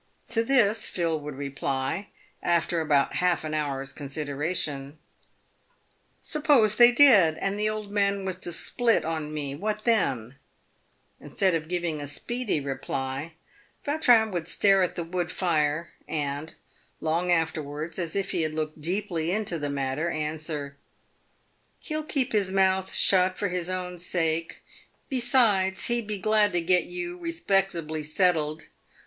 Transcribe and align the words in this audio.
''To 0.29 0.43
this 0.43 0.87
Phil 0.87 1.19
would 1.19 1.35
reply, 1.35 2.07
after 2.41 2.81
about 2.81 3.17
half 3.17 3.43
an 3.43 3.53
hour's 3.53 3.93
consideration," 3.93 4.97
Suppose 6.33 6.77
they 6.77 6.91
did, 6.91 7.37
and 7.37 7.59
the 7.59 7.69
old 7.69 7.91
man 7.91 8.25
was 8.25 8.37
to 8.37 8.51
split 8.51 9.05
on 9.05 9.31
me, 9.31 9.53
what 9.53 9.83
then?" 9.83 10.37
Instead 11.21 11.53
of 11.53 11.67
giving 11.67 12.01
a 12.01 12.07
speedy 12.07 12.59
reply, 12.59 13.33
Vautrin 13.85 14.31
would 14.31 14.47
stare 14.47 14.81
at 14.81 14.95
the 14.95 15.03
wood 15.03 15.31
fire, 15.31 15.91
and 16.07 16.53
long 16.99 17.31
afterwards, 17.31 17.99
as 17.99 18.15
if 18.15 18.31
he 18.31 18.41
had 18.41 18.55
looked 18.55 18.81
deeply 18.81 19.29
into 19.29 19.59
the 19.59 19.69
matter, 19.69 20.09
answer," 20.09 20.77
He'll 21.79 22.01
keep 22.01 22.31
his 22.31 22.49
mouth 22.49 22.91
shut 22.91 23.37
for 23.37 23.49
his 23.49 23.69
own 23.69 23.99
sake. 23.99 24.63
Besides, 25.09 25.85
he'd 25.85 26.07
be 26.07 26.17
glad 26.17 26.53
to 26.53 26.61
get 26.61 26.85
you 26.85 27.19
respectably 27.19 28.01
settled. 28.01 28.63